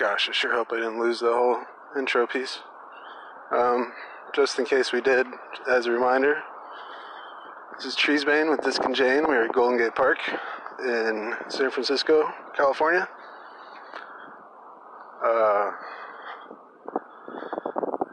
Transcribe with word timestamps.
Gosh, 0.00 0.30
I 0.30 0.32
sure 0.32 0.54
hope 0.54 0.68
I 0.72 0.76
didn't 0.76 0.98
lose 0.98 1.20
the 1.20 1.30
whole 1.30 1.58
intro 1.94 2.26
piece. 2.26 2.60
Um, 3.52 3.92
just 4.34 4.58
in 4.58 4.64
case 4.64 4.92
we 4.92 5.02
did, 5.02 5.26
as 5.70 5.84
a 5.84 5.90
reminder, 5.90 6.38
this 7.76 7.84
is 7.84 7.96
Treesbane 7.96 8.50
with 8.50 8.62
Disc 8.62 8.82
and 8.82 8.94
Jane. 8.94 9.24
We're 9.28 9.44
at 9.44 9.52
Golden 9.52 9.76
Gate 9.76 9.94
Park 9.94 10.16
in 10.82 11.34
San 11.48 11.70
Francisco, 11.70 12.32
California. 12.56 13.06
Uh, 15.22 15.72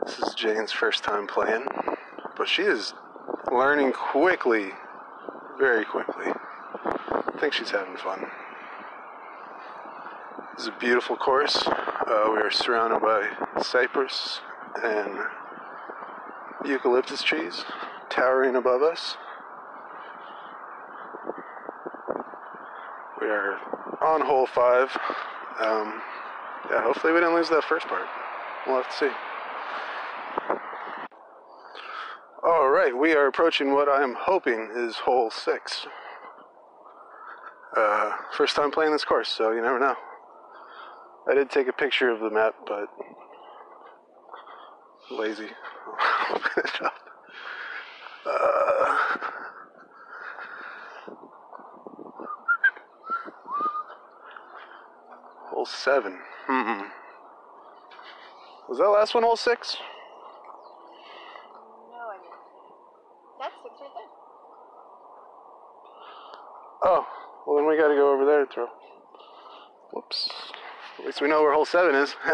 this 0.05 0.19
is 0.19 0.35
Jane's 0.35 0.73
first 0.73 1.05
time 1.05 1.25
playing, 1.25 1.67
but 2.35 2.49
she 2.49 2.63
is 2.63 2.93
learning 3.49 3.93
quickly, 3.93 4.71
very 5.57 5.85
quickly. 5.85 6.33
I 6.83 7.37
think 7.39 7.53
she's 7.53 7.71
having 7.71 7.95
fun. 7.95 8.25
This 10.57 10.65
is 10.65 10.73
a 10.75 10.79
beautiful 10.79 11.15
course. 11.15 11.55
Uh, 11.67 12.31
we 12.31 12.39
are 12.39 12.49
surrounded 12.49 12.99
by 12.99 13.29
cypress 13.61 14.39
and 14.83 15.19
eucalyptus 16.65 17.21
trees 17.21 17.63
towering 18.09 18.55
above 18.55 18.81
us. 18.81 19.17
We 23.21 23.27
are 23.27 23.59
on 24.01 24.21
hole 24.21 24.47
five. 24.47 24.89
Um, 25.61 26.01
yeah, 26.71 26.81
hopefully 26.81 27.13
we 27.13 27.19
didn't 27.19 27.35
lose 27.35 27.49
that 27.49 27.63
first 27.63 27.85
part. 27.85 28.07
We'll 28.65 28.81
have 28.81 28.89
to 28.89 28.97
see. 28.97 29.11
All 32.43 32.69
right, 32.69 32.97
we 32.97 33.13
are 33.13 33.27
approaching 33.27 33.75
what 33.75 33.87
I 33.87 34.01
am 34.01 34.15
hoping 34.19 34.71
is 34.75 34.95
hole 34.95 35.29
six. 35.29 35.85
Uh, 37.75 38.11
first 38.35 38.55
time 38.55 38.71
playing 38.71 38.91
this 38.91 39.05
course, 39.05 39.29
so 39.29 39.51
you 39.51 39.61
never 39.61 39.77
know. 39.77 39.95
I 41.29 41.33
did 41.33 41.49
take 41.49 41.67
a 41.67 41.73
picture 41.73 42.09
of 42.09 42.21
the 42.21 42.29
map, 42.29 42.55
but 42.65 42.87
lazy. 45.11 45.49
Open 46.31 46.51
it 46.57 46.81
up. 46.81 46.93
Uh, 48.25 48.97
hole 55.49 55.65
seven. 55.65 56.17
Hmm. 56.45 56.81
Was 58.69 58.77
that 58.77 58.87
last 58.87 59.13
one 59.13 59.23
hole 59.23 59.35
six? 59.35 59.77
No 61.91 62.09
idea. 62.09 62.29
That's 63.39 63.55
six 63.63 63.75
right 63.81 63.91
there. 63.95 64.09
Oh, 66.83 67.05
well 67.45 67.57
then 67.57 67.67
we 67.67 67.75
gotta 67.77 67.95
go 67.95 68.13
over 68.13 68.25
there 68.25 68.41
and 68.41 68.49
throw. 68.49 68.67
Least 71.07 71.21
we 71.21 71.29
know 71.29 71.41
where 71.41 71.53
hole 71.53 71.65
seven 71.65 71.95
is. 71.95 72.13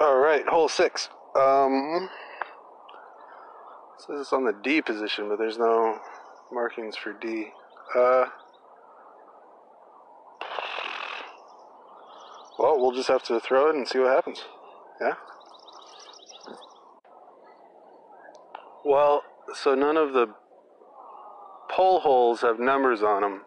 All 0.00 0.16
right, 0.16 0.46
hole 0.46 0.68
six. 0.68 1.08
Um, 1.34 2.08
says 3.98 4.20
it's 4.20 4.32
on 4.32 4.44
the 4.44 4.54
D 4.62 4.80
position, 4.80 5.28
but 5.28 5.38
there's 5.38 5.58
no 5.58 5.98
markings 6.52 6.94
for 6.96 7.12
D. 7.14 7.48
Uh, 7.96 8.26
well, 12.56 12.78
we'll 12.78 12.92
just 12.92 13.08
have 13.08 13.24
to 13.24 13.40
throw 13.40 13.70
it 13.70 13.74
and 13.74 13.88
see 13.88 13.98
what 13.98 14.14
happens. 14.14 14.44
Yeah. 15.00 15.14
Well, 18.84 19.24
so 19.52 19.74
none 19.74 19.96
of 19.96 20.12
the 20.12 20.28
pole 21.72 21.98
holes 21.98 22.42
have 22.42 22.60
numbers 22.60 23.02
on 23.02 23.22
them. 23.22 23.40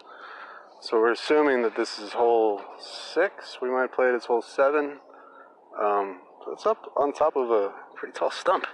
So 0.82 0.98
we're 0.98 1.12
assuming 1.12 1.62
that 1.64 1.76
this 1.76 2.00
is 2.00 2.14
hole 2.14 2.62
six. 2.80 3.58
We 3.62 3.70
might 3.70 3.92
play 3.92 4.08
it 4.08 4.16
as 4.16 4.26
hole 4.26 4.42
seven. 4.42 5.00
Um, 5.78 6.22
so 6.46 6.54
it's 6.54 6.66
up 6.66 6.92
on 6.96 7.12
top 7.12 7.36
of 7.36 7.52
a 7.52 7.74
pretty 7.96 8.14
tall 8.14 8.32
stump. 8.32 8.66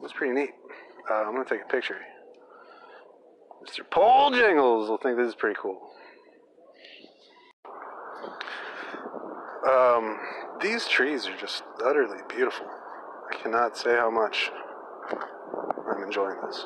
It's 0.00 0.12
pretty 0.12 0.32
neat. 0.32 0.50
Uh, 1.10 1.14
I'm 1.14 1.32
gonna 1.32 1.44
take 1.44 1.62
a 1.62 1.68
picture. 1.68 1.96
Mr. 3.66 3.80
Paul 3.90 4.30
Jingles 4.30 4.88
will 4.88 4.98
think 4.98 5.16
this 5.16 5.28
is 5.28 5.34
pretty 5.34 5.58
cool. 5.60 5.80
Um, 9.68 10.18
these 10.60 10.86
trees 10.86 11.26
are 11.26 11.36
just 11.36 11.64
utterly 11.84 12.18
beautiful. 12.28 12.66
I 13.32 13.42
cannot 13.42 13.76
say 13.76 13.96
how 13.96 14.10
much 14.10 14.52
I'm 15.10 16.04
enjoying 16.04 16.36
this. 16.46 16.64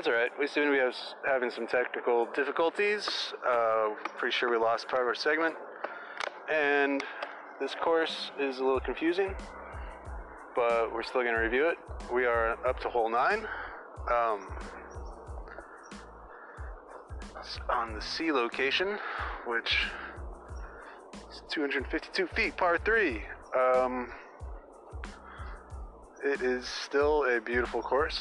That's 0.00 0.08
all 0.08 0.14
right. 0.14 0.30
We 0.38 0.46
seem 0.46 0.64
to 0.64 0.70
be 0.70 0.78
have, 0.78 0.96
having 1.26 1.50
some 1.50 1.66
technical 1.66 2.26
difficulties. 2.34 3.34
Uh, 3.46 3.90
pretty 4.16 4.34
sure 4.34 4.50
we 4.50 4.56
lost 4.56 4.88
part 4.88 5.02
of 5.02 5.08
our 5.08 5.14
segment. 5.14 5.54
And 6.50 7.04
this 7.60 7.74
course 7.74 8.30
is 8.40 8.60
a 8.60 8.64
little 8.64 8.80
confusing, 8.80 9.34
but 10.56 10.90
we're 10.90 11.02
still 11.02 11.20
going 11.20 11.34
to 11.34 11.42
review 11.42 11.68
it. 11.68 11.76
We 12.10 12.24
are 12.24 12.52
up 12.66 12.80
to 12.80 12.88
hole 12.88 13.10
nine. 13.10 13.46
Um, 14.10 14.48
it's 17.38 17.58
on 17.68 17.92
the 17.92 18.00
C 18.00 18.32
location, 18.32 18.96
which 19.44 19.84
is 21.30 21.42
252 21.50 22.26
feet, 22.28 22.56
par 22.56 22.78
three. 22.82 23.22
Um, 23.54 24.10
it 26.24 26.40
is 26.40 26.66
still 26.66 27.26
a 27.36 27.38
beautiful 27.38 27.82
course. 27.82 28.18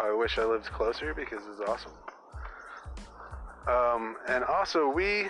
I 0.00 0.12
wish 0.12 0.38
I 0.38 0.44
lived 0.44 0.64
closer 0.66 1.12
because 1.12 1.42
it's 1.50 1.60
awesome. 1.68 1.92
Um, 3.68 4.16
and 4.28 4.44
also, 4.44 4.88
we 4.88 5.26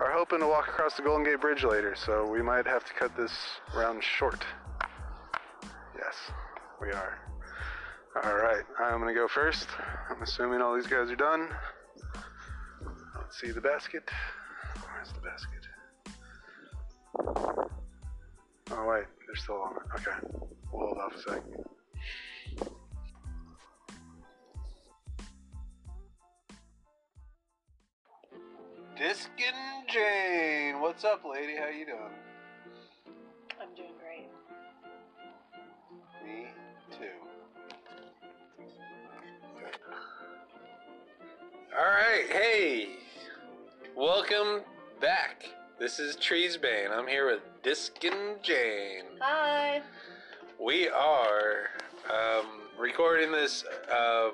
are 0.00 0.10
hoping 0.10 0.40
to 0.40 0.46
walk 0.46 0.68
across 0.68 0.96
the 0.96 1.02
Golden 1.02 1.24
Gate 1.24 1.40
Bridge 1.40 1.62
later, 1.62 1.94
so 1.94 2.26
we 2.26 2.40
might 2.40 2.66
have 2.66 2.84
to 2.86 2.94
cut 2.94 3.14
this 3.14 3.32
round 3.76 4.02
short. 4.02 4.42
Yes, 5.94 6.14
we 6.80 6.88
are. 6.92 7.18
All 8.24 8.36
right, 8.36 8.64
I'm 8.80 9.00
gonna 9.00 9.14
go 9.14 9.28
first. 9.28 9.68
I'm 10.10 10.22
assuming 10.22 10.62
all 10.62 10.74
these 10.74 10.86
guys 10.86 11.10
are 11.10 11.16
done. 11.16 11.48
Let's 13.14 13.38
see 13.40 13.50
the 13.50 13.60
basket. 13.60 14.08
Where's 14.82 15.12
the 15.12 15.20
basket? 15.20 15.66
Oh 18.70 18.86
wait, 18.88 19.04
they're 19.26 19.36
still 19.36 19.60
on 19.60 19.76
it. 19.76 19.82
Okay, 19.94 20.16
we'll 20.72 20.86
hold 20.86 20.98
off 20.98 21.14
a 21.14 21.22
second. 21.22 21.64
Diskin 29.02 29.52
Jane, 29.88 30.80
what's 30.80 31.02
up, 31.02 31.24
lady? 31.28 31.56
How 31.56 31.66
you 31.66 31.84
doing? 31.84 31.98
I'm 33.60 33.74
doing 33.74 33.90
great. 33.98 34.28
Me 36.24 36.46
too. 36.92 37.08
All 41.76 41.84
right, 41.84 42.26
hey, 42.30 42.90
welcome 43.96 44.60
back. 45.00 45.46
This 45.80 45.98
is 45.98 46.14
Treesbane. 46.14 46.96
I'm 46.96 47.08
here 47.08 47.26
with 47.26 47.40
Diskin 47.64 48.36
Jane. 48.40 49.18
Hi. 49.20 49.82
We 50.60 50.88
are 50.88 51.70
um, 52.08 52.46
recording 52.78 53.32
this 53.32 53.64
uh, 53.92 54.28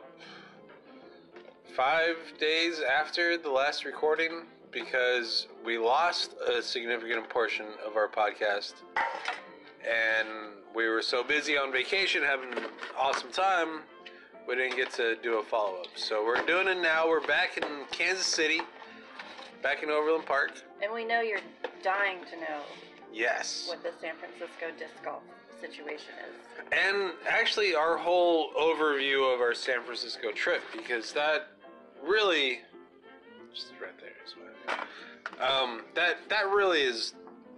five 1.74 2.16
days 2.38 2.82
after 2.82 3.38
the 3.38 3.50
last 3.50 3.86
recording 3.86 4.42
because 4.72 5.46
we 5.64 5.78
lost 5.78 6.34
a 6.46 6.62
significant 6.62 7.28
portion 7.28 7.66
of 7.86 7.96
our 7.96 8.08
podcast 8.08 8.74
and 9.82 10.28
we 10.74 10.86
were 10.88 11.02
so 11.02 11.24
busy 11.24 11.56
on 11.56 11.72
vacation 11.72 12.22
having 12.22 12.52
an 12.52 12.64
awesome 12.98 13.30
time 13.30 13.80
we 14.46 14.54
didn't 14.56 14.76
get 14.76 14.90
to 14.92 15.16
do 15.22 15.38
a 15.40 15.42
follow-up. 15.42 15.88
So 15.94 16.24
we're 16.24 16.42
doing 16.46 16.68
it 16.68 16.80
now. 16.80 17.06
We're 17.06 17.26
back 17.26 17.58
in 17.58 17.64
kansas 17.90 18.24
city 18.24 18.62
back 19.62 19.82
in 19.82 19.90
overland 19.90 20.24
park. 20.24 20.52
And 20.82 20.92
we 20.92 21.04
know 21.04 21.20
you're 21.20 21.40
dying 21.82 22.18
to 22.30 22.36
know 22.40 22.60
yes. 23.12 23.66
what 23.68 23.82
the 23.82 23.90
San 24.00 24.14
Francisco 24.16 24.66
disc 24.78 24.94
golf 25.04 25.22
situation 25.60 26.12
is. 26.24 26.64
and 26.72 27.12
actually 27.28 27.74
our 27.74 27.96
whole 27.96 28.52
overview 28.54 29.34
of 29.34 29.40
our 29.40 29.54
san 29.54 29.82
francisco 29.82 30.30
trip 30.30 30.62
because 30.76 31.12
that 31.12 31.48
really 32.00 32.60
just 33.52 33.72
right 33.82 33.98
there 33.98 34.12
is 34.24 34.36
what 34.36 34.47
um, 35.40 35.82
that 35.94 36.28
that 36.28 36.48
really 36.48 36.82
is 36.82 37.14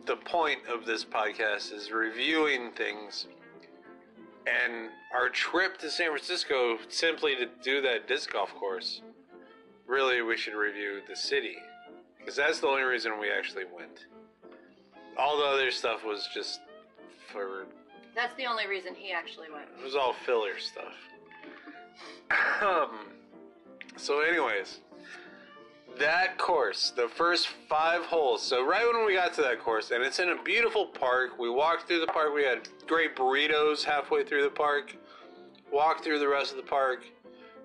the 0.06 0.16
point 0.16 0.60
of 0.68 0.86
this 0.86 1.04
podcast 1.04 1.72
is 1.72 1.90
reviewing 1.90 2.72
things 2.72 3.26
and 4.46 4.88
our 5.14 5.28
trip 5.28 5.78
to 5.78 5.90
san 5.90 6.08
francisco 6.08 6.78
simply 6.88 7.36
to 7.36 7.46
do 7.62 7.80
that 7.80 8.08
disc 8.08 8.32
golf 8.32 8.54
course 8.54 9.02
really 9.86 10.22
we 10.22 10.36
should 10.36 10.54
review 10.54 11.00
the 11.08 11.14
city 11.14 11.56
because 12.18 12.36
that's 12.36 12.60
the 12.60 12.66
only 12.66 12.82
reason 12.82 13.18
we 13.20 13.30
actually 13.30 13.64
went 13.76 14.06
all 15.18 15.38
the 15.38 15.44
other 15.44 15.70
stuff 15.70 16.04
was 16.04 16.28
just 16.32 16.60
for 17.32 17.66
That's 18.14 18.34
the 18.36 18.46
only 18.46 18.66
reason 18.66 18.94
he 18.94 19.12
actually 19.12 19.48
went. 19.52 19.66
it 19.78 19.84
was 19.84 19.94
all 19.94 20.12
filler 20.12 20.58
stuff. 20.58 20.94
um, 22.62 22.90
So, 23.96 24.20
anyways, 24.20 24.80
that 25.98 26.38
course, 26.38 26.90
the 26.96 27.08
first 27.08 27.48
five 27.68 28.02
holes. 28.04 28.42
So, 28.42 28.64
right 28.66 28.86
when 28.86 29.04
we 29.06 29.14
got 29.14 29.34
to 29.34 29.42
that 29.42 29.60
course, 29.60 29.90
and 29.90 30.02
it's 30.02 30.18
in 30.18 30.30
a 30.30 30.42
beautiful 30.42 30.86
park, 30.86 31.38
we 31.38 31.50
walked 31.50 31.86
through 31.88 32.00
the 32.00 32.06
park. 32.06 32.34
We 32.34 32.44
had 32.44 32.68
great 32.86 33.14
burritos 33.16 33.84
halfway 33.84 34.24
through 34.24 34.42
the 34.42 34.50
park. 34.50 34.96
Walked 35.72 36.02
through 36.04 36.18
the 36.18 36.28
rest 36.28 36.50
of 36.50 36.56
the 36.56 36.62
park. 36.64 37.04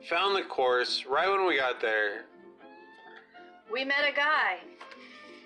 Found 0.10 0.36
the 0.36 0.44
course. 0.44 1.06
Right 1.10 1.30
when 1.30 1.48
we 1.48 1.58
got 1.58 1.82
there, 1.82 2.26
We 3.72 3.84
met 3.84 4.08
a 4.08 4.16
guy. 4.16 4.58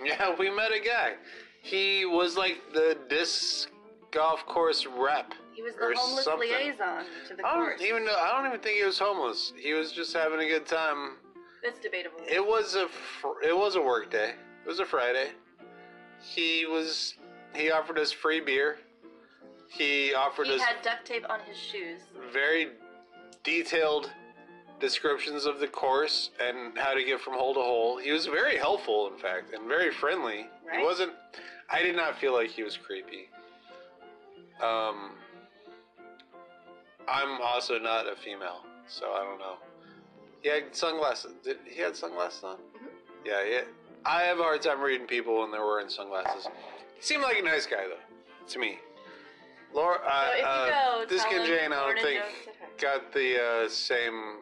yeah, 0.03 0.35
we 0.37 0.49
met 0.49 0.71
a 0.71 0.79
guy. 0.79 1.13
He 1.61 2.05
was 2.05 2.35
like 2.37 2.61
the 2.73 2.97
disc 3.09 3.69
golf 4.11 4.45
course 4.45 4.85
rep. 4.85 5.33
He 5.53 5.61
was 5.61 5.75
the 5.75 5.93
homeless 5.95 6.23
something. 6.25 6.49
liaison 6.49 7.03
to 7.27 7.35
the 7.35 7.45
I 7.45 7.53
course. 7.53 7.81
even 7.81 8.05
know. 8.05 8.15
I 8.17 8.31
don't 8.35 8.47
even 8.47 8.59
think 8.61 8.77
he 8.77 8.83
was 8.85 8.97
homeless. 8.97 9.53
He 9.57 9.73
was 9.73 9.91
just 9.91 10.13
having 10.13 10.39
a 10.39 10.47
good 10.47 10.65
time. 10.65 11.17
It's 11.63 11.79
debatable. 11.79 12.17
It 12.27 12.45
was 12.45 12.75
a 12.75 12.87
fr- 12.87 13.41
it 13.43 13.55
was 13.55 13.75
a 13.75 13.81
work 13.81 14.09
day. 14.11 14.33
It 14.65 14.67
was 14.67 14.79
a 14.79 14.85
Friday. 14.85 15.29
He 16.21 16.65
was 16.65 17.15
he 17.53 17.71
offered 17.71 17.97
us 17.97 18.11
free 18.11 18.39
beer. 18.39 18.77
He 19.69 20.13
offered 20.13 20.47
us 20.47 20.55
he 20.55 20.55
us 20.55 20.61
had 20.61 20.81
duct 20.81 21.05
tape 21.05 21.25
on 21.29 21.39
his 21.41 21.57
shoes. 21.57 22.01
very 22.33 22.69
detailed 23.43 24.09
descriptions 24.79 25.45
of 25.45 25.59
the 25.59 25.67
course 25.67 26.31
and 26.39 26.77
how 26.77 26.93
to 26.93 27.03
get 27.03 27.19
from 27.19 27.33
hole 27.33 27.53
to 27.53 27.59
hole. 27.59 27.97
He 27.97 28.11
was 28.11 28.25
very 28.25 28.57
helpful, 28.57 29.11
in 29.13 29.19
fact, 29.19 29.53
and 29.53 29.67
very 29.67 29.91
friendly. 29.91 30.47
He 30.73 30.83
wasn't. 30.83 31.11
I 31.69 31.83
did 31.83 31.95
not 31.95 32.17
feel 32.17 32.33
like 32.33 32.49
he 32.49 32.63
was 32.63 32.77
creepy. 32.77 33.29
Um, 34.61 35.11
I'm 37.07 37.41
also 37.41 37.77
not 37.79 38.07
a 38.11 38.15
female, 38.15 38.65
so 38.87 39.11
I 39.13 39.23
don't 39.23 39.39
know. 39.39 39.55
He 40.41 40.49
had 40.49 40.75
sunglasses. 40.75 41.33
Did 41.43 41.57
he 41.65 41.81
had 41.81 41.95
sunglasses 41.95 42.43
on? 42.43 42.57
Mhm. 42.57 42.89
Yeah, 43.25 43.43
yeah. 43.43 43.61
I 44.05 44.21
have 44.23 44.39
a 44.39 44.43
hard 44.43 44.61
time 44.61 44.79
reading 44.81 45.07
people 45.07 45.39
when 45.41 45.51
they're 45.51 45.65
wearing 45.65 45.89
sunglasses. 45.89 46.47
He 46.95 47.01
seemed 47.01 47.23
like 47.23 47.37
a 47.39 47.41
nice 47.41 47.65
guy, 47.65 47.85
though, 47.87 47.97
to 48.47 48.59
me. 48.59 48.79
Laura, 49.73 49.99
So 50.01 50.09
uh, 50.09 50.35
you 50.37 50.43
uh, 50.45 50.69
go, 50.69 51.05
this 51.07 51.23
kid 51.25 51.45
Jane, 51.45 51.73
I 51.73 51.75
don't 51.93 52.01
think 52.01 52.23
jokes 52.23 52.47
at 52.47 52.55
her. 52.55 52.67
got 52.99 53.11
the 53.13 53.43
uh, 53.65 53.69
same 53.69 54.37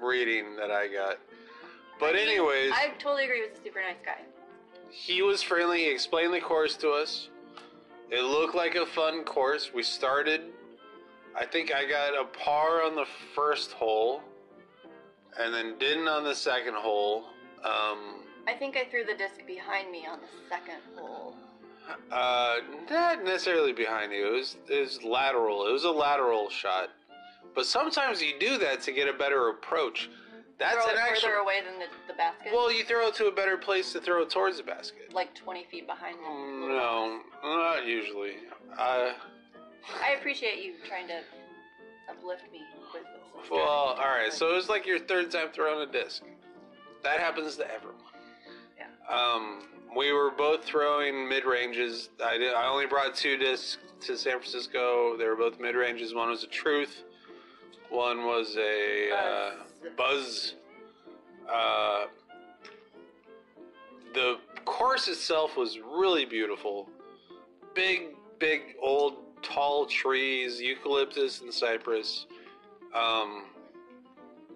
reading 0.00 0.56
that 0.56 0.70
I 0.70 0.88
got. 0.88 1.18
But 1.98 2.10
I 2.14 2.18
mean, 2.18 2.28
anyways, 2.28 2.72
I 2.74 2.90
totally 2.98 3.24
agree. 3.24 3.42
Was 3.42 3.58
a 3.58 3.62
super 3.64 3.80
nice 3.80 3.96
guy. 4.04 4.20
he 4.90 5.22
was 5.22 5.42
friendly. 5.42 5.78
He 5.84 5.90
explained 5.90 6.32
the 6.34 6.40
course 6.40 6.76
to 6.76 6.90
us. 6.90 7.28
It 8.10 8.22
looked 8.22 8.54
like 8.54 8.74
a 8.74 8.84
fun 8.86 9.24
course. 9.24 9.72
We 9.72 9.82
started. 9.82 10.42
I 11.34 11.46
think 11.46 11.72
I 11.74 11.86
got 11.88 12.14
a 12.20 12.24
par 12.26 12.82
on 12.82 12.94
the 12.94 13.06
first 13.34 13.72
hole, 13.72 14.20
and 15.40 15.52
then 15.54 15.78
didn't 15.78 16.08
on 16.08 16.24
the 16.24 16.34
second 16.34 16.74
hole. 16.74 17.24
Um, 17.64 18.22
I 18.46 18.54
think 18.58 18.76
I 18.76 18.84
threw 18.84 19.04
the 19.04 19.14
disc 19.14 19.46
behind 19.46 19.90
me 19.90 20.06
on 20.06 20.18
the 20.20 20.26
second 20.48 20.80
hole. 20.96 21.34
uh, 22.10 22.56
not 22.90 23.24
necessarily 23.24 23.72
behind 23.72 24.12
you. 24.12 24.26
It 24.28 24.32
was, 24.32 24.56
it 24.68 24.80
was 24.80 25.02
lateral. 25.02 25.66
It 25.66 25.72
was 25.72 25.84
a 25.84 25.90
lateral 25.90 26.48
shot. 26.50 26.90
But 27.54 27.66
sometimes 27.66 28.22
you 28.22 28.32
do 28.40 28.58
that 28.58 28.80
to 28.82 28.92
get 28.92 29.08
a 29.08 29.12
better 29.12 29.48
approach. 29.50 30.08
That's 30.58 30.74
throw 30.74 30.90
an 30.90 30.96
it 30.96 31.00
actual. 31.00 31.28
further 31.28 31.40
away 31.40 31.60
than 31.64 31.78
the, 31.78 31.86
the 32.12 32.16
basket. 32.16 32.52
Well, 32.52 32.72
you 32.72 32.84
throw 32.84 33.08
it 33.08 33.14
to 33.16 33.26
a 33.26 33.32
better 33.32 33.56
place 33.56 33.92
to 33.92 34.00
throw 34.00 34.22
it 34.22 34.30
towards 34.30 34.58
the 34.58 34.62
basket. 34.62 35.12
like 35.12 35.34
20 35.34 35.64
feet 35.70 35.86
behind 35.86 36.16
me. 36.20 36.26
Mm, 36.26 36.68
No, 36.68 37.20
not 37.42 37.84
usually. 37.86 38.34
Uh, 38.78 39.12
I 40.02 40.12
appreciate 40.18 40.62
you 40.64 40.74
trying 40.88 41.08
to 41.08 41.20
uplift 42.08 42.42
me 42.52 42.60
with 42.92 43.02
well, 43.50 43.60
all 43.60 43.96
right. 43.96 44.32
So 44.32 44.50
it 44.50 44.54
was 44.54 44.68
like 44.68 44.86
your 44.86 44.98
third 44.98 45.30
time 45.30 45.48
throwing 45.52 45.88
a 45.88 45.92
disc. 45.92 46.22
That 47.02 47.18
happens 47.18 47.56
to 47.56 47.64
everyone. 47.70 47.98
Yeah. 48.78 49.14
Um, 49.14 49.64
we 49.96 50.12
were 50.12 50.30
both 50.30 50.64
throwing 50.64 51.28
mid 51.28 51.44
ranges. 51.44 52.10
I 52.24 52.38
did. 52.38 52.54
I 52.54 52.66
only 52.66 52.86
brought 52.86 53.14
two 53.14 53.36
discs 53.36 53.78
to 54.02 54.16
San 54.16 54.38
Francisco. 54.38 55.16
They 55.16 55.24
were 55.24 55.36
both 55.36 55.60
mid 55.60 55.74
ranges. 55.74 56.14
One 56.14 56.28
was 56.28 56.44
a 56.44 56.48
Truth. 56.48 57.02
One 57.90 58.24
was 58.24 58.56
a 58.56 59.10
uh, 59.12 59.50
Buzzz. 59.96 60.54
Uh, 61.52 62.06
the 64.14 64.38
course 64.64 65.08
itself 65.08 65.56
was 65.56 65.78
really 65.78 66.24
beautiful. 66.24 66.88
Big, 67.74 68.14
big, 68.38 68.76
old, 68.80 69.16
tall 69.42 69.86
trees, 69.86 70.60
eucalyptus 70.60 71.40
and 71.40 71.52
cypress. 71.52 72.26
Um, 72.94 73.44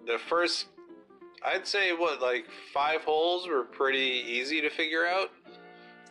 the 0.05 0.17
first, 0.17 0.67
I'd 1.45 1.67
say, 1.67 1.91
what, 1.93 2.21
like 2.21 2.45
five 2.73 3.01
holes 3.01 3.47
were 3.47 3.63
pretty 3.63 4.23
easy 4.27 4.61
to 4.61 4.69
figure 4.69 5.05
out. 5.05 5.31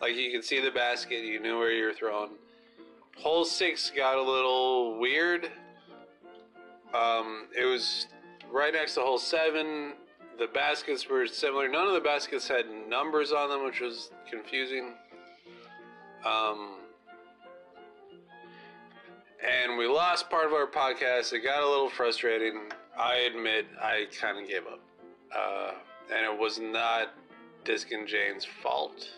Like 0.01 0.15
you 0.15 0.31
could 0.31 0.45
see 0.45 0.61
the 0.61 0.71
basket, 0.71 1.25
you 1.25 1.41
knew 1.41 1.59
where 1.59 1.73
you 1.73 1.87
were 1.87 1.95
throwing. 1.95 2.33
Hole 3.19 3.45
six 3.45 3.91
got 3.95 4.19
a 4.19 4.23
little 4.23 4.99
weird. 4.99 5.51
Um, 6.93 7.49
it 7.57 7.65
was 7.65 8.07
right 8.53 8.73
next 8.73 8.95
to 8.95 9.01
hole 9.01 9.19
seven. 9.19 9.95
The 10.39 10.49
baskets 10.49 11.09
were 11.09 11.27
similar. 11.27 11.67
None 11.69 11.87
of 11.87 11.95
the 11.95 12.01
baskets 12.01 12.47
had 12.47 12.67
numbers 12.89 13.33
on 13.33 13.49
them, 13.49 13.65
which 13.65 13.81
was 13.81 14.11
confusing. 14.31 14.93
Um, 16.27 16.75
and 19.45 19.77
we 19.79 19.87
lost 19.87 20.31
part 20.31 20.47
of 20.47 20.53
our 20.53 20.67
podcast. 20.67 21.33
It 21.33 21.41
got 21.41 21.63
a 21.63 21.69
little 21.69 21.91
frustrating. 21.91 22.69
I 22.99 23.17
admit 23.31 23.67
I 23.81 24.07
kind 24.21 24.39
of 24.43 24.49
gave 24.49 24.67
up. 24.67 24.81
Uh, 25.37 25.73
and 26.15 26.25
it 26.25 26.39
was 26.39 26.59
not 26.59 27.13
Disc 27.65 27.91
and 27.93 28.07
Jane's 28.07 28.45
fault 28.63 29.09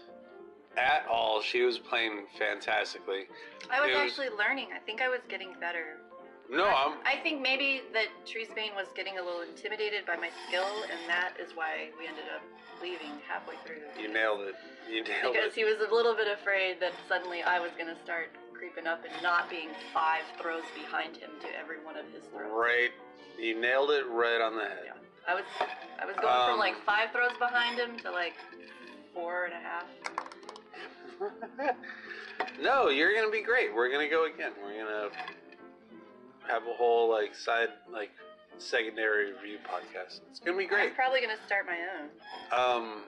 at 0.77 1.07
all. 1.11 1.41
She 1.43 1.63
was 1.63 1.79
playing 1.79 2.27
fantastically. 2.39 3.27
I 3.71 3.81
was 3.81 3.91
was- 3.95 3.99
actually 4.13 4.37
learning. 4.37 4.69
I 4.75 4.79
think 4.79 5.01
I 5.03 5.09
was 5.09 5.21
getting 5.29 5.55
better. 5.61 5.99
No, 6.51 6.65
I, 6.65 6.87
I'm. 6.89 6.99
I 7.05 7.23
think 7.23 7.43
maybe 7.43 7.83
that 7.93 8.07
Treesbane 8.25 8.75
was 8.75 8.87
getting 8.97 9.19
a 9.19 9.23
little 9.23 9.43
intimidated 9.43 10.07
by 10.07 10.17
my 10.17 10.31
skill, 10.49 10.65
and 10.89 10.99
that 11.07 11.35
is 11.39 11.53
why 11.55 11.91
we 12.01 12.09
ended 12.09 12.25
up 12.35 12.41
leaving 12.81 13.21
halfway 13.29 13.57
through. 13.67 13.85
You 14.01 14.09
nailed 14.11 14.41
it. 14.49 14.55
You 14.89 15.05
nailed 15.05 15.35
Because 15.35 15.53
it. 15.53 15.61
he 15.61 15.65
was 15.65 15.77
a 15.87 15.95
little 15.95 16.15
bit 16.17 16.27
afraid 16.27 16.81
that 16.81 16.93
suddenly 17.07 17.43
I 17.43 17.61
was 17.61 17.71
going 17.77 17.95
to 17.95 18.01
start 18.03 18.31
creeping 18.59 18.87
up 18.87 19.05
and 19.05 19.23
not 19.23 19.49
being 19.49 19.69
five 19.95 20.23
throws 20.43 20.65
behind 20.75 21.17
him 21.17 21.31
to 21.41 21.47
every 21.59 21.79
one 21.85 21.97
of 21.97 22.05
his 22.13 22.25
throws. 22.31 22.51
Right. 22.53 22.91
You 23.39 23.59
nailed 23.61 23.91
it 23.91 24.05
right 24.11 24.41
on 24.41 24.57
the 24.57 24.65
head. 24.65 24.83
Yeah. 24.85 24.93
I 25.29 25.35
was 25.35 25.45
I 26.03 26.07
was 26.07 26.17
going 26.17 26.27
Um, 26.35 26.51
from 26.51 26.59
like 26.59 26.75
five 26.85 27.11
throws 27.13 27.37
behind 27.39 27.79
him 27.79 27.99
to 28.01 28.11
like 28.11 28.35
four 29.15 29.45
and 29.45 29.55
a 29.55 29.61
half. 29.61 29.87
no, 32.61 32.89
you're 32.89 33.15
gonna 33.15 33.31
be 33.31 33.43
great. 33.43 33.73
We're 33.75 33.91
gonna 33.93 34.09
go 34.09 34.27
again. 34.27 34.53
We're 34.63 34.83
gonna 34.85 35.11
have 36.49 36.63
a 36.67 36.75
whole 36.75 37.11
like 37.11 37.35
side 37.35 37.69
like 37.93 38.11
secondary 38.59 39.33
review 39.35 39.59
podcast. 39.65 40.21
It's 40.31 40.41
gonna 40.41 40.57
be 40.59 40.67
great. 40.67 40.89
I'm 40.91 40.95
probably 40.95 41.21
going 41.21 41.37
to 41.37 41.47
start 41.47 41.67
my 41.67 41.79
own. 42.01 42.83
Um, 42.83 43.03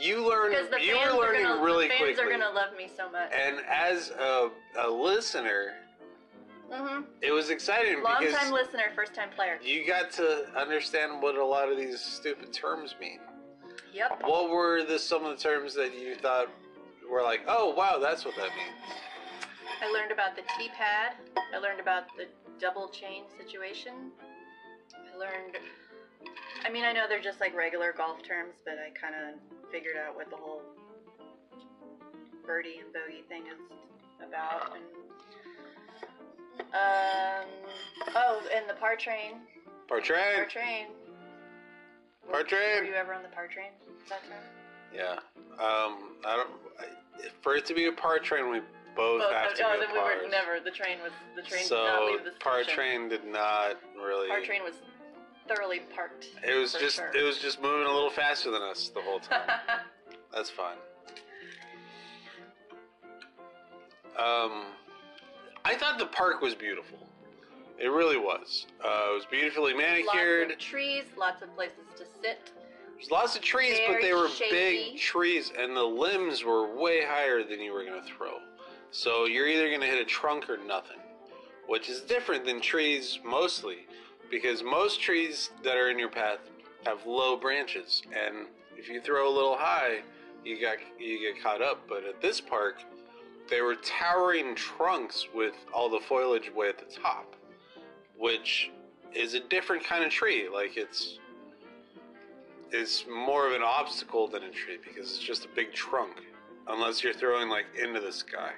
you 0.00 0.28
learned. 0.28 0.54
Because 0.54 0.70
the 0.70 0.80
You 0.84 0.96
fans 0.96 1.12
were 1.14 1.24
are 1.24 1.26
learning 1.28 1.42
gonna, 1.44 1.62
really 1.62 1.88
the 1.88 1.94
fans 1.94 2.16
quickly. 2.16 2.24
are 2.24 2.30
gonna 2.38 2.54
love 2.54 2.76
me 2.76 2.88
so 2.96 3.10
much. 3.10 3.32
And 3.32 3.60
as 3.68 4.10
a, 4.10 4.50
a 4.78 4.88
listener, 4.90 5.74
hmm 6.70 7.00
it 7.22 7.30
was 7.32 7.48
exciting 7.50 8.02
Long 8.02 8.16
because 8.20 8.34
time 8.34 8.52
listener, 8.52 8.90
first 8.94 9.14
time 9.14 9.30
player. 9.34 9.58
you 9.62 9.86
got 9.86 10.10
to 10.12 10.46
understand 10.54 11.22
what 11.22 11.34
a 11.36 11.44
lot 11.44 11.70
of 11.70 11.78
these 11.78 11.98
stupid 12.00 12.52
terms 12.52 12.94
mean. 13.00 13.20
Yep. 13.94 14.22
What 14.24 14.50
were 14.50 14.84
the 14.84 14.98
some 14.98 15.24
of 15.24 15.36
the 15.36 15.42
terms 15.42 15.74
that 15.74 15.98
you 15.98 16.14
thought 16.16 16.48
were 17.10 17.22
like, 17.22 17.40
oh 17.48 17.72
wow, 17.74 17.98
that's 17.98 18.24
what 18.24 18.36
that 18.36 18.50
means? 18.56 18.92
I 19.82 19.90
learned 19.92 20.12
about 20.12 20.36
the 20.36 20.42
T 20.58 20.68
pad. 20.76 21.14
I 21.54 21.58
learned 21.58 21.80
about 21.80 22.04
the 22.16 22.26
double 22.60 22.88
chain 22.88 23.22
situation. 23.38 23.94
I 25.14 25.16
learned. 25.16 25.56
I 26.66 26.70
mean, 26.70 26.84
I 26.84 26.92
know 26.92 27.04
they're 27.08 27.20
just 27.22 27.40
like 27.40 27.54
regular 27.56 27.94
golf 27.96 28.22
terms, 28.22 28.56
but 28.64 28.74
I 28.74 28.90
kind 28.98 29.14
of 29.14 29.57
figured 29.70 29.96
out 29.96 30.14
what 30.14 30.30
the 30.30 30.36
whole 30.36 30.62
birdie 32.46 32.80
and 32.82 32.92
bogey 32.92 33.22
thing 33.28 33.44
is 33.46 33.58
about. 34.26 34.76
And 34.76 34.84
um, 36.72 37.48
oh, 38.14 38.40
and 38.54 38.68
the 38.68 38.74
par 38.74 38.96
train. 38.96 39.40
Par 39.88 40.00
train. 40.00 40.36
Par 40.36 40.46
train. 40.46 40.86
Par 42.30 42.42
train. 42.42 42.80
Were 42.80 42.84
you 42.84 42.94
ever 42.94 43.14
on 43.14 43.22
the 43.22 43.28
par 43.28 43.48
train? 43.48 43.70
That 44.08 44.22
time? 44.22 44.42
Yeah. 44.94 45.12
Um, 45.54 46.16
I 46.26 46.36
don't. 46.36 46.50
I, 46.78 47.28
for 47.42 47.56
it 47.56 47.66
to 47.66 47.74
be 47.74 47.86
a 47.86 47.92
par 47.92 48.18
train, 48.18 48.50
we 48.50 48.60
both 48.96 49.20
Both- 49.20 49.32
have 49.32 49.54
to 49.54 49.62
oh, 49.64 49.74
go 49.74 49.80
then 49.80 49.92
we 49.92 49.98
were 49.98 50.30
never. 50.30 50.60
The 50.60 50.70
train 50.70 50.98
was 51.02 51.12
the 51.36 51.42
train 51.42 51.64
so 51.64 51.76
did 51.76 51.86
not 51.86 52.06
leave 52.10 52.24
the 52.24 52.30
par 52.40 52.64
train 52.64 53.08
did 53.08 53.24
not 53.24 53.76
really. 53.96 54.28
Par 54.28 54.42
train 54.42 54.62
was 54.62 54.74
thoroughly 55.48 55.80
parked. 55.94 56.28
It 56.46 56.54
was 56.54 56.74
just 56.74 56.96
sure. 56.96 57.10
it 57.14 57.22
was 57.22 57.38
just 57.38 57.60
moving 57.60 57.86
a 57.86 57.92
little 57.92 58.10
faster 58.10 58.50
than 58.50 58.62
us 58.62 58.90
the 58.90 59.00
whole 59.00 59.20
time. 59.20 59.48
That's 60.32 60.50
fine. 60.50 60.76
Um, 64.18 64.66
I 65.64 65.74
thought 65.76 65.98
the 65.98 66.06
park 66.06 66.40
was 66.40 66.54
beautiful. 66.54 66.98
It 67.78 67.88
really 67.88 68.18
was. 68.18 68.66
Uh, 68.84 69.10
it 69.10 69.14
was 69.14 69.24
beautifully 69.30 69.72
manicured. 69.72 70.48
Lots 70.48 70.52
of 70.52 70.58
trees, 70.58 71.04
lots 71.16 71.42
of 71.42 71.54
places 71.54 71.86
to 71.96 72.04
sit. 72.20 72.50
There's 72.96 73.12
lots 73.12 73.36
of 73.36 73.42
trees, 73.42 73.78
but 73.86 74.02
they 74.02 74.12
were 74.12 74.28
shady. 74.28 74.90
big 74.90 74.98
trees, 74.98 75.52
and 75.56 75.76
the 75.76 75.84
limbs 75.84 76.42
were 76.42 76.76
way 76.76 77.04
higher 77.04 77.44
than 77.44 77.60
you 77.60 77.72
were 77.72 77.84
going 77.84 78.02
to 78.02 78.08
throw. 78.08 78.38
So 78.90 79.26
you're 79.26 79.46
either 79.46 79.68
going 79.68 79.80
to 79.82 79.86
hit 79.86 80.00
a 80.00 80.04
trunk 80.04 80.50
or 80.50 80.56
nothing, 80.56 80.98
which 81.68 81.88
is 81.88 82.00
different 82.00 82.44
than 82.44 82.60
trees 82.60 83.20
mostly, 83.24 83.86
because 84.30 84.62
most 84.62 85.00
trees 85.00 85.50
that 85.64 85.76
are 85.76 85.90
in 85.90 85.98
your 85.98 86.08
path 86.08 86.38
have 86.86 87.04
low 87.06 87.36
branches, 87.36 88.02
and 88.06 88.46
if 88.76 88.88
you 88.88 89.00
throw 89.00 89.32
a 89.32 89.34
little 89.34 89.56
high, 89.56 90.00
you 90.44 90.60
got 90.60 90.76
you 90.98 91.20
get 91.20 91.42
caught 91.42 91.62
up. 91.62 91.82
But 91.88 92.04
at 92.04 92.20
this 92.20 92.40
park, 92.40 92.82
they 93.50 93.60
were 93.60 93.76
towering 93.76 94.54
trunks 94.54 95.26
with 95.34 95.54
all 95.74 95.88
the 95.88 96.00
foliage 96.00 96.52
way 96.54 96.68
at 96.68 96.78
the 96.78 97.00
top, 97.00 97.34
which 98.16 98.70
is 99.14 99.34
a 99.34 99.40
different 99.40 99.84
kind 99.84 100.04
of 100.04 100.10
tree. 100.10 100.48
Like 100.52 100.76
it's 100.76 101.18
it's 102.70 103.06
more 103.06 103.46
of 103.46 103.52
an 103.52 103.62
obstacle 103.62 104.28
than 104.28 104.44
a 104.44 104.50
tree 104.50 104.78
because 104.82 105.10
it's 105.10 105.18
just 105.18 105.44
a 105.44 105.48
big 105.54 105.72
trunk, 105.72 106.22
unless 106.68 107.02
you're 107.02 107.14
throwing 107.14 107.48
like 107.48 107.66
into 107.80 108.00
the 108.00 108.12
sky. 108.12 108.52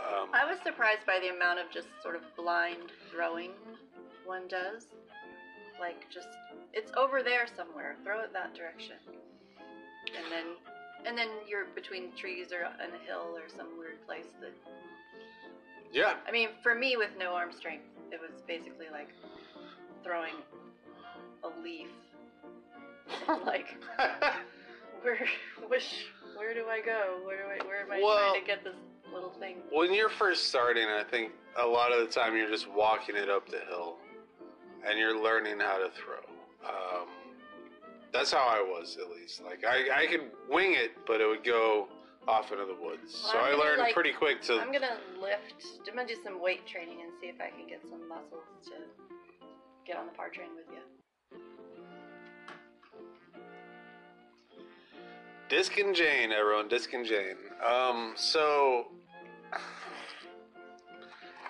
Um, 0.00 0.28
I 0.32 0.50
was 0.50 0.58
surprised 0.64 1.04
by 1.06 1.18
the 1.20 1.34
amount 1.34 1.58
of 1.58 1.70
just 1.70 1.88
sort 2.02 2.16
of 2.16 2.22
blind 2.36 2.90
throwing 3.12 3.50
one 4.30 4.46
does. 4.46 4.86
Like 5.80 6.06
just 6.08 6.28
it's 6.72 6.92
over 6.96 7.20
there 7.22 7.46
somewhere. 7.56 7.96
Throw 8.04 8.20
it 8.20 8.32
that 8.32 8.54
direction. 8.54 8.94
And 10.16 10.26
then 10.30 10.46
and 11.04 11.18
then 11.18 11.28
you're 11.48 11.66
between 11.74 12.12
trees 12.16 12.52
or 12.52 12.64
on 12.64 12.90
a 12.94 13.06
hill 13.06 13.34
or 13.34 13.48
some 13.48 13.76
weird 13.76 14.06
place 14.06 14.30
that 14.40 14.52
yeah, 15.92 16.14
I 16.28 16.30
mean, 16.30 16.50
for 16.62 16.76
me 16.76 16.96
with 16.96 17.10
no 17.18 17.34
arm 17.34 17.50
strength, 17.52 17.82
it 18.12 18.20
was 18.20 18.40
basically 18.46 18.86
like 18.92 19.08
throwing 20.04 20.34
a 21.42 21.48
leaf. 21.64 21.88
like 23.44 23.66
where 25.02 25.18
which 25.66 26.06
where 26.36 26.54
do 26.54 26.66
I 26.68 26.80
go? 26.80 27.18
Where 27.24 27.38
do 27.38 27.64
I 27.64 27.66
where 27.66 27.80
am 27.80 27.90
I 27.90 28.00
Well- 28.00 28.30
trying 28.30 28.40
to 28.42 28.46
get 28.46 28.62
this 28.62 28.76
little 29.12 29.30
thing? 29.40 29.56
when 29.72 29.92
you're 29.92 30.08
first 30.08 30.46
starting, 30.46 30.86
I 30.86 31.02
think 31.02 31.32
a 31.58 31.66
lot 31.66 31.90
of 31.90 32.06
the 32.06 32.12
time 32.12 32.36
you're 32.36 32.48
just 32.48 32.70
walking 32.70 33.16
it 33.16 33.28
up 33.28 33.48
the 33.48 33.58
hill, 33.68 33.96
and 34.88 34.98
you're 34.98 35.20
learning 35.20 35.60
how 35.60 35.78
to 35.78 35.90
throw. 35.90 36.68
Um, 36.68 37.08
that's 38.12 38.32
how 38.32 38.46
I 38.46 38.60
was, 38.60 38.96
at 39.00 39.10
least. 39.10 39.42
Like 39.44 39.64
I, 39.64 40.02
I 40.02 40.06
could 40.06 40.30
wing 40.48 40.74
it, 40.76 40.92
but 41.06 41.20
it 41.20 41.26
would 41.28 41.44
go 41.44 41.88
off 42.28 42.52
into 42.52 42.64
the 42.64 42.74
woods. 42.74 43.20
Well, 43.24 43.32
so 43.32 43.38
I'm 43.38 43.54
I 43.54 43.62
learned 43.62 43.78
like- 43.80 43.94
pretty 43.94 44.12
quick 44.12 44.42
to. 44.42 44.60
I'm 44.60 44.72
gonna 44.72 44.98
lift. 45.20 45.64
I'm 45.88 45.94
gonna 45.94 46.06
do 46.08 46.16
some 46.22 46.40
weight 46.42 46.66
training 46.66 47.00
and 47.02 47.12
see 47.20 47.28
if 47.28 47.40
I 47.40 47.50
can 47.50 47.66
get 47.68 47.80
some 47.88 48.08
muscles 48.08 48.44
to 48.64 48.72
get 49.86 49.96
on 49.96 50.06
the 50.06 50.12
par 50.12 50.28
train 50.28 50.48
with 50.54 50.66
you. 50.70 50.80
Disc 55.48 55.76
and 55.78 55.94
Jane, 55.96 56.30
everyone, 56.30 56.68
Disc 56.68 56.92
and 56.92 57.04
Jane. 57.04 57.36
Um, 57.66 58.12
so 58.16 58.86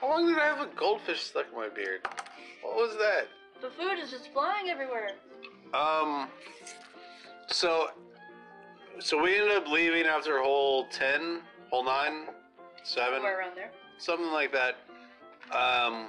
how 0.00 0.08
long 0.08 0.26
did 0.28 0.38
I 0.38 0.46
have 0.46 0.60
a 0.60 0.68
goldfish 0.76 1.20
stuck 1.22 1.46
in 1.52 1.56
my 1.58 1.68
beard? 1.68 2.00
What 2.62 2.76
was 2.76 2.96
that? 2.98 3.28
The 3.60 3.70
food 3.70 3.98
is 4.02 4.10
just 4.10 4.32
flying 4.32 4.70
everywhere. 4.70 5.10
Um, 5.74 6.28
so 7.48 7.90
so 8.98 9.22
we 9.22 9.36
ended 9.36 9.56
up 9.56 9.68
leaving 9.68 10.04
after 10.06 10.40
hole 10.40 10.86
ten, 10.90 11.40
hole 11.70 11.84
nine, 11.84 12.26
seven, 12.82 13.14
Somewhere 13.16 13.38
around 13.40 13.56
there. 13.56 13.70
something 13.98 14.32
like 14.32 14.52
that. 14.52 14.76
Um, 15.56 16.06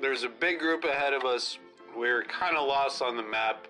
there's 0.00 0.22
a 0.24 0.28
big 0.28 0.58
group 0.58 0.84
ahead 0.84 1.12
of 1.12 1.24
us. 1.24 1.58
We 1.96 2.08
were 2.12 2.24
kind 2.24 2.56
of 2.56 2.66
lost 2.68 3.00
on 3.02 3.16
the 3.16 3.22
map, 3.22 3.66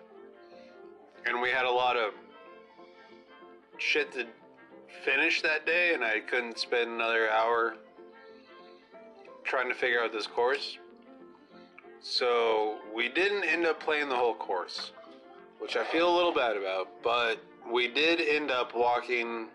and 1.26 1.40
we 1.40 1.50
had 1.50 1.64
a 1.64 1.70
lot 1.70 1.96
of 1.96 2.12
shit 3.78 4.12
to 4.12 4.26
finish 5.04 5.42
that 5.42 5.64
day, 5.66 5.94
and 5.94 6.04
I 6.04 6.20
couldn't 6.20 6.58
spend 6.58 6.90
another 6.90 7.30
hour 7.30 7.76
trying 9.46 9.68
to 9.68 9.74
figure 9.74 10.02
out 10.02 10.12
this 10.12 10.26
course. 10.26 10.78
So 12.00 12.78
we 12.94 13.08
didn't 13.08 13.44
end 13.44 13.66
up 13.66 13.80
playing 13.80 14.08
the 14.08 14.16
whole 14.16 14.34
course, 14.34 14.92
which 15.58 15.76
I 15.76 15.84
feel 15.84 16.12
a 16.12 16.14
little 16.14 16.32
bad 16.32 16.56
about, 16.56 16.88
but 17.02 17.38
we 17.72 17.88
did 17.88 18.20
end 18.20 18.50
up 18.50 18.74
walking 18.74 19.48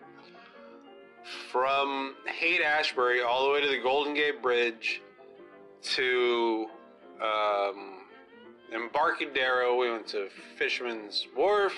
from 1.50 2.14
Haight 2.26 2.60
Ashbury 2.60 3.22
all 3.22 3.46
the 3.46 3.52
way 3.52 3.60
to 3.60 3.68
the 3.68 3.80
Golden 3.82 4.14
Gate 4.14 4.42
Bridge 4.42 5.00
to 5.82 6.66
um, 7.22 8.00
Embarcadero. 8.74 9.76
We 9.78 9.90
went 9.90 10.06
to 10.08 10.28
Fisherman's 10.58 11.26
Wharf, 11.36 11.74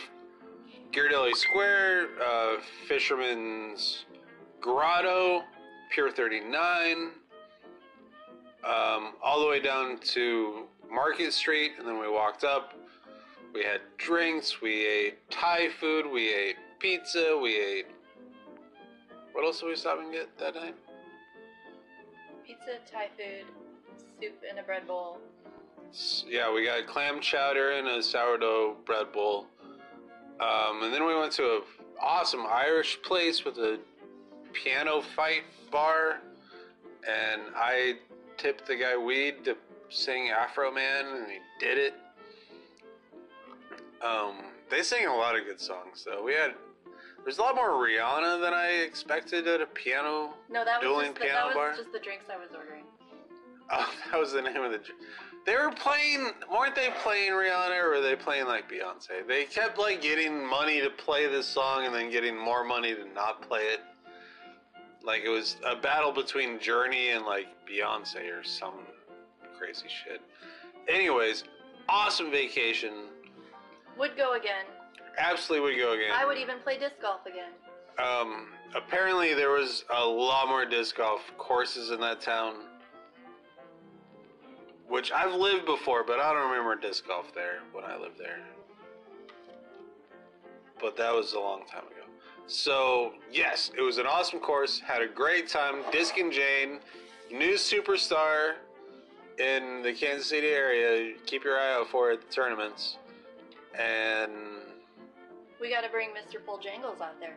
Ghirardelli 0.92 1.35
Square, 1.35 2.09
uh, 2.25 2.56
Fisherman's 2.88 4.06
Grotto, 4.61 5.42
Pier 5.94 6.11
39, 6.11 7.11
um, 8.64 9.12
all 9.23 9.40
the 9.40 9.47
way 9.49 9.61
down 9.61 9.99
to 9.99 10.64
Market 10.90 11.33
Street, 11.33 11.73
and 11.78 11.87
then 11.87 11.99
we 11.99 12.09
walked 12.09 12.44
up. 12.44 12.75
We 13.54 13.62
had 13.62 13.80
drinks, 13.99 14.61
we 14.61 14.85
ate 14.87 15.30
Thai 15.30 15.68
food, 15.80 16.06
we 16.11 16.33
ate 16.35 16.56
pizza, 16.80 17.38
we 17.40 17.56
ate. 17.56 17.87
What 19.33 19.44
else 19.44 19.61
did 19.61 19.66
we 19.66 19.76
stop 19.76 19.99
and 20.00 20.12
get 20.12 20.37
that 20.38 20.54
night? 20.54 20.75
Pizza, 22.47 22.78
Thai 22.90 23.09
food, 23.16 23.47
soup 24.21 24.42
in 24.50 24.59
a 24.59 24.62
bread 24.62 24.87
bowl. 24.87 25.18
S- 25.90 26.25
Yeah, 26.28 26.52
we 26.52 26.64
got 26.64 26.87
clam 26.87 27.21
chowder 27.21 27.73
and 27.73 27.87
a 27.87 28.02
sourdough 28.02 28.76
bread 28.85 29.12
bowl. 29.12 29.47
Um, 30.40 30.83
and 30.83 30.92
then 30.92 31.06
we 31.06 31.14
went 31.16 31.33
to 31.33 31.44
a 31.44 31.61
awesome 32.02 32.44
Irish 32.49 33.00
place 33.02 33.44
with 33.44 33.56
a 33.59 33.78
piano 34.52 35.00
fight 35.00 35.44
bar, 35.71 36.21
and 37.09 37.42
I 37.54 37.99
tipped 38.37 38.67
the 38.67 38.76
guy 38.76 38.97
weed 38.97 39.45
to 39.45 39.57
sing 39.88 40.31
Afroman, 40.31 41.17
and 41.23 41.31
he 41.31 41.38
did 41.61 41.79
it. 41.79 41.95
Um, 44.05 44.37
they 44.71 44.83
sing 44.83 45.07
a 45.07 45.14
lot 45.14 45.38
of 45.38 45.45
good 45.45 45.61
songs, 45.61 46.05
though. 46.05 46.23
We 46.23 46.35
had 46.35 46.55
there's 47.25 47.38
a 47.38 47.43
lot 47.43 47.55
more 47.55 47.71
Rihanna 47.71 48.41
than 48.43 48.53
I 48.53 48.69
expected 48.87 49.49
at 49.49 49.62
a 49.62 49.67
piano. 49.67 50.35
No, 50.50 50.62
that 50.64 50.83
was 50.83 51.07
just 51.07 51.14
the, 51.14 51.21
piano 51.21 51.35
that 51.37 51.47
was 51.47 51.55
bar? 51.55 51.75
just 51.75 51.93
the 51.93 51.99
drinks 51.99 52.26
I 52.31 52.37
was 52.37 52.50
ordering. 52.55 52.85
Oh, 53.71 53.95
that 54.12 54.21
was 54.21 54.33
the 54.33 54.43
name 54.43 54.62
of 54.62 54.73
the. 54.73 54.79
dr- 54.79 54.99
They 55.47 55.57
were 55.57 55.71
playing, 55.73 56.33
weren't 56.53 56.75
they 56.75 56.91
playing 57.03 57.33
Rihanna 57.33 57.83
or 57.83 57.91
were 57.91 58.00
they 58.03 58.14
playing 58.14 58.47
like 58.47 58.71
Beyonce? 58.71 59.26
They 59.26 59.45
kept 59.45 59.79
like 59.79 60.03
getting 60.03 60.47
money 60.47 60.83
to 60.83 60.91
play 60.91 61.26
this 61.26 61.47
song 61.47 61.87
and 61.87 61.95
then 61.95 62.11
getting 62.11 62.37
more 62.37 62.62
money 62.62 62.95
to 62.95 63.07
not 63.14 63.41
play 63.49 63.61
it. 63.61 63.81
Like 65.05 65.23
it 65.25 65.29
was 65.29 65.57
a 65.67 65.77
battle 65.77 66.13
between 66.13 66.59
Journey 66.59 67.11
and 67.11 67.25
like 67.27 67.47
Beyonce 67.69 68.33
or 68.33 68.43
some 68.43 68.75
crazy 69.59 69.87
shit. 69.89 70.21
Anyways, 70.89 71.45
awesome 71.89 72.31
vacation. 72.31 72.93
Would 73.99 74.17
go 74.17 74.35
again. 74.35 74.65
Absolutely 75.19 75.71
would 75.71 75.81
go 75.81 75.93
again. 75.93 76.11
I 76.13 76.25
would 76.25 76.39
even 76.39 76.59
play 76.61 76.79
disc 76.79 76.95
golf 77.01 77.21
again. 77.27 77.53
Um, 77.99 78.49
apparently 78.75 79.35
there 79.35 79.51
was 79.51 79.85
a 79.95 80.05
lot 80.05 80.49
more 80.49 80.65
disc 80.65 80.97
golf 80.97 81.21
courses 81.39 81.91
in 81.91 82.01
that 82.01 82.21
town. 82.21 82.55
Which 84.89 85.13
I've 85.13 85.35
lived 85.35 85.67
before, 85.67 86.05
but 86.05 86.19
I 86.19 86.33
don't 86.33 86.51
remember 86.51 86.77
disc 86.77 87.07
golf 87.07 87.33
there 87.35 87.61
when 87.73 87.85
I 87.85 87.97
lived 87.97 88.19
there. 88.19 88.41
But 90.81 90.97
that 90.97 91.15
was 91.15 91.33
a 91.35 91.41
long 91.41 91.65
time 91.71 91.85
ago. 91.87 91.94
So, 92.47 93.15
yes, 93.33 93.71
it 93.77 93.81
was 93.81 93.99
an 93.99 94.07
awesome 94.07 94.39
course. 94.39 94.79
Had 94.79 95.03
a 95.03 95.09
great 95.09 95.49
time. 95.49 95.77
Disc 95.91 96.19
and 96.19 96.33
Jane, 96.33 96.79
new 97.31 97.55
superstar 97.55 98.55
in 99.39 99.83
the 99.83 99.93
Kansas 99.93 100.27
City 100.27 100.49
area. 100.49 101.15
Keep 101.27 101.45
your 101.45 101.59
eye 101.59 101.75
out 101.75 101.89
for 101.89 102.11
it 102.11 102.21
at 102.21 102.29
the 102.29 102.35
tournaments. 102.35 102.99
And 103.79 104.33
We 105.61 105.71
got 105.71 105.83
to 105.83 105.89
bring 105.91 106.11
Mr. 106.11 106.45
Pole 106.45 106.59
Jangles 106.59 107.01
out 107.01 107.19
there 107.19 107.35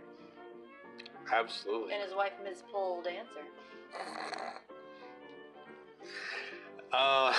absolutely. 1.31 1.93
and 1.93 2.03
his 2.03 2.13
wife, 2.13 2.33
Ms. 2.43 2.63
Pole 2.71 3.01
Dancer. 3.01 3.45
Uh, 6.91 7.33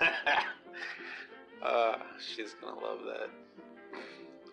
uh, 1.62 1.94
she's 2.18 2.54
gonna 2.60 2.78
love 2.78 3.00
that. 3.06 3.30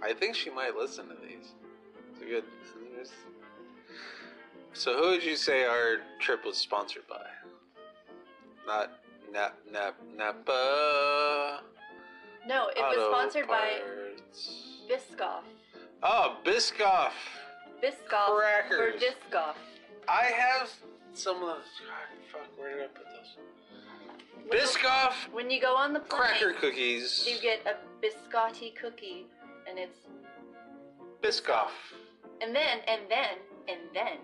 I 0.04 0.14
think 0.14 0.36
she 0.36 0.50
might 0.50 0.76
listen 0.76 1.08
to 1.10 1.16
these. 1.16 1.54
Good. 2.28 2.44
So, 4.74 4.96
who 4.98 5.10
would 5.12 5.24
you 5.24 5.36
say 5.36 5.66
our 5.66 5.98
trip 6.20 6.46
was 6.46 6.58
sponsored 6.58 7.08
by? 7.08 7.26
Not 8.66 8.92
Nap 9.32 9.58
Nap 9.72 9.96
Napa. 10.16 11.62
No, 12.48 12.68
it 12.70 12.78
was 12.78 12.98
Auto 12.98 13.12
sponsored 13.12 13.48
by 13.48 13.80
Parts. 13.84 14.64
Biscoff. 14.90 15.44
Oh, 16.04 16.38
Biscoff. 16.46 17.12
Biscoff 17.84 18.28
for 18.28 18.40
Crackers. 18.40 19.00
disc 19.02 19.18
golf. 19.30 19.58
I 20.08 20.24
have 20.26 20.70
some 21.14 21.36
of 21.38 21.42
those. 21.42 21.58
God, 21.86 22.32
fuck, 22.32 22.60
where 22.60 22.78
did 22.78 22.84
I 22.86 22.88
put 22.88 23.06
those? 23.06 23.38
Biscoff 24.52 25.14
When 25.32 25.50
you 25.52 25.62
go 25.62 25.76
on 25.76 25.94
the 25.94 26.00
plane, 26.00 26.22
cracker 26.22 26.54
cookies. 26.54 27.28
you 27.30 27.40
get 27.42 27.60
a 27.68 27.76
biscotti 28.06 28.74
cookie, 28.76 29.26
and 29.70 29.78
it's 29.78 30.00
Biscoff. 31.22 31.70
And 32.42 32.56
then 32.56 32.80
and 32.88 33.02
then 33.10 33.38
and 33.68 33.80
then 33.94 34.18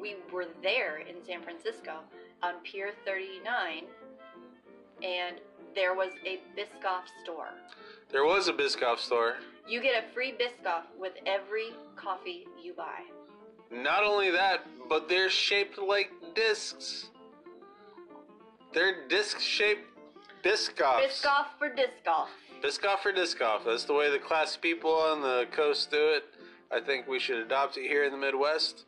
we 0.00 0.16
were 0.32 0.46
there 0.62 0.98
in 0.98 1.16
San 1.24 1.42
Francisco 1.42 2.00
on 2.42 2.54
Pier 2.62 2.92
39, 3.06 3.84
and 5.02 5.36
there 5.74 5.94
was 5.94 6.10
a 6.24 6.40
Biscoff 6.56 7.04
store. 7.22 7.48
There 8.10 8.24
was 8.24 8.48
a 8.48 8.52
Biscoff 8.52 8.98
store. 8.98 9.36
You 9.66 9.80
get 9.80 10.04
a 10.04 10.12
free 10.12 10.32
Biscoff 10.32 10.82
with 10.98 11.14
every 11.24 11.70
coffee 11.96 12.46
you 12.62 12.74
buy. 12.74 13.00
Not 13.70 14.04
only 14.04 14.30
that, 14.30 14.66
but 14.88 15.08
they're 15.08 15.30
shaped 15.30 15.78
like 15.78 16.10
discs. 16.34 17.08
They're 18.72 19.08
disc-shaped 19.08 19.86
Biscoffs. 20.44 21.08
Biscoff 21.08 21.46
for 21.58 21.68
disc 21.68 21.92
golf. 22.04 22.28
Biscoff 22.62 23.04
or 23.04 23.12
Discoff. 23.12 23.64
That's 23.64 23.84
the 23.84 23.94
way 23.94 24.10
the 24.10 24.18
class 24.18 24.56
people 24.56 24.92
on 24.92 25.20
the 25.20 25.46
coast 25.52 25.90
do 25.90 26.08
it. 26.08 26.24
I 26.70 26.80
think 26.80 27.06
we 27.06 27.18
should 27.18 27.38
adopt 27.38 27.76
it 27.76 27.88
here 27.88 28.04
in 28.04 28.12
the 28.12 28.18
Midwest. 28.18 28.84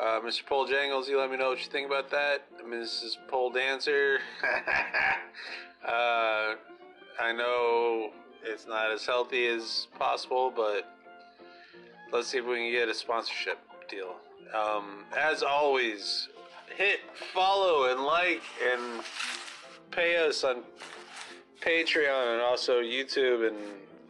Uh, 0.00 0.20
Mr. 0.20 0.46
Pole 0.46 0.66
Jangles, 0.66 1.08
you 1.08 1.18
let 1.18 1.30
me 1.30 1.36
know 1.36 1.50
what 1.50 1.58
you 1.58 1.70
think 1.70 1.86
about 1.86 2.10
that. 2.10 2.46
Mrs. 2.66 3.16
Pole 3.28 3.50
Dancer. 3.50 4.18
uh, 5.86 6.54
I 7.20 7.32
know 7.36 8.10
it's 8.42 8.66
not 8.66 8.90
as 8.90 9.04
healthy 9.04 9.46
as 9.46 9.88
possible, 9.98 10.52
but 10.54 10.96
let's 12.12 12.28
see 12.28 12.38
if 12.38 12.46
we 12.46 12.56
can 12.56 12.72
get 12.72 12.88
a 12.88 12.94
sponsorship 12.94 13.58
deal. 13.88 14.16
Um, 14.54 15.04
as 15.16 15.42
always, 15.42 16.28
hit 16.76 17.00
follow 17.32 17.90
and 17.90 18.02
like 18.04 18.42
and 18.72 19.02
pay 19.90 20.16
us 20.26 20.44
on 20.44 20.62
Patreon 21.60 22.32
and 22.32 22.42
also 22.42 22.80
YouTube, 22.80 23.46
and 23.46 23.56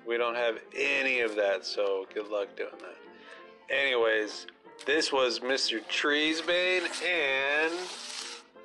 we 0.07 0.17
don't 0.17 0.35
have 0.35 0.59
any 0.77 1.21
of 1.21 1.37
that, 1.37 1.65
so 1.65 2.07
good 2.15 2.29
luck 2.29 2.49
doing 2.57 2.71
that. 2.81 3.75
Anyways, 3.75 4.47
this 4.87 5.13
was 5.13 5.41
Mr. 5.41 5.81
Treesbane 5.89 6.85
and 7.07 7.73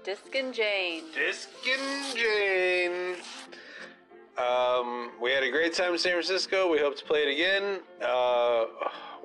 Disc 0.04 0.34
and 0.36 0.54
Jane. 0.54 1.04
Diskin 1.14 2.16
Jane. 2.16 3.16
Um, 4.38 5.12
we 5.22 5.32
had 5.32 5.44
a 5.44 5.52
great 5.52 5.74
time 5.74 5.94
in 5.94 5.98
San 6.00 6.14
Francisco. 6.14 6.70
We 6.72 6.78
hope 6.80 6.96
to 6.98 7.04
play 7.06 7.24
it 7.24 7.32
again. 7.34 7.80
Uh, 8.02 8.66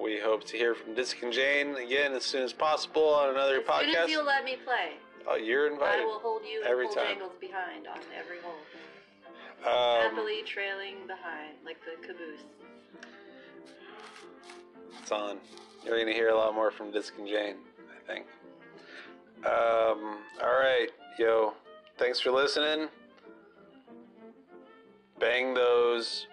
we 0.01 0.19
hope 0.19 0.45
to 0.45 0.57
hear 0.57 0.75
from 0.75 0.95
Diskin 0.95 1.31
Jane 1.31 1.77
again 1.77 2.13
as 2.15 2.25
soon 2.25 2.43
as 2.43 2.53
possible 2.53 3.09
on 3.09 3.31
another 3.31 3.59
As 3.61 3.67
soon 3.67 3.91
as 3.91 3.97
podcast. 3.97 4.09
you 4.09 4.23
let 4.25 4.45
me 4.45 4.57
play, 4.65 4.93
Oh, 5.29 5.37
you're 5.37 5.71
invited. 5.73 6.03
I 6.03 6.05
will 6.05 6.19
hold 6.19 6.43
you 6.45 6.63
every 6.67 6.87
time. 6.89 7.07
Jangles 7.15 7.33
behind 7.41 7.87
on 7.87 7.99
every 8.19 8.39
hole. 8.43 8.59
Um, 9.65 10.11
Happily 10.17 10.43
trailing 10.45 11.07
behind 11.07 11.55
the 12.01 12.07
caboose. 12.07 12.41
It's 15.01 15.13
on. 15.13 15.39
You're 15.85 15.97
going 15.97 16.07
to 16.07 16.13
hear 16.13 16.29
a 16.29 16.37
lot 16.37 16.55
more 16.55 16.71
from 16.71 16.91
Disc 16.91 17.15
and 17.19 17.27
Jane, 17.27 17.57
I 17.79 18.13
think. 18.13 18.27
Um, 19.45 20.19
all 20.43 20.59
right, 20.61 20.89
yo. 21.19 21.55
Thanks 21.99 22.21
for 22.21 22.31
listening. 22.31 22.89
Bang 25.19 25.55
those 25.55 26.27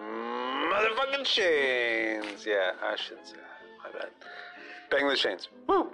motherfucking 0.00 1.24
chains. 1.24 2.46
Yeah, 2.46 2.72
I 2.82 2.96
shouldn't 2.96 3.26
say 3.26 3.36
that. 3.36 3.92
My 3.92 3.98
bad. 3.98 4.10
Bang 4.90 5.08
the 5.08 5.16
chains. 5.16 5.48
Woo! 5.66 5.90